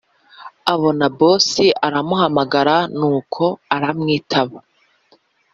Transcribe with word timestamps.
abona 0.73 1.05
boss 1.19 1.49
aramuhamagaye 1.87 2.79
nuko 2.97 3.43
aramwitaba 3.75 4.57